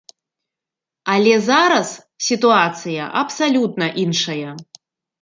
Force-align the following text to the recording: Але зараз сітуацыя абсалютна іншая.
Але 1.15 1.35
зараз 1.51 1.89
сітуацыя 2.31 3.13
абсалютна 3.25 3.95
іншая. 4.09 4.49